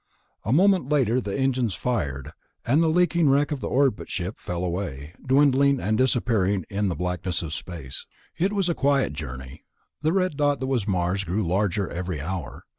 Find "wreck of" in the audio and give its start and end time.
3.29-3.59